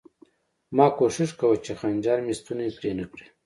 ما 0.75 0.87
کوښښ 0.97 1.31
کاوه 1.39 1.57
چې 1.65 1.71
خنجر 1.79 2.17
مې 2.25 2.33
ستونی 2.39 2.69
پرې 2.77 2.91
نه 2.99 3.05
کړي 3.11 3.27